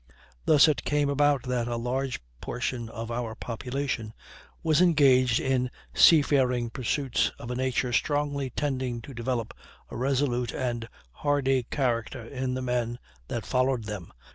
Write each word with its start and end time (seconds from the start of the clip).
Thus 0.45 0.67
it 0.67 0.83
came 0.83 1.09
about 1.11 1.43
that 1.43 1.67
a 1.67 1.75
large 1.75 2.19
portion 2.41 2.89
of 2.89 3.11
our 3.11 3.35
population 3.35 4.13
was 4.63 4.81
engaged 4.81 5.39
in 5.39 5.69
seafaring 5.93 6.71
pursuits 6.71 7.31
of 7.37 7.51
a 7.51 7.55
nature 7.55 7.93
strongly 7.93 8.49
tending 8.49 9.03
to 9.03 9.13
develop 9.13 9.53
a 9.91 9.95
resolute 9.95 10.53
and 10.53 10.89
hardy 11.11 11.67
character 11.69 12.25
in 12.25 12.55
the 12.55 12.63
men 12.63 12.97
that 13.27 13.45
followed 13.45 13.83
them. 13.83 14.11